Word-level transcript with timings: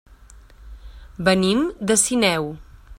Venim 1.29 1.63
de 1.91 2.01
Sineu. 2.07 2.53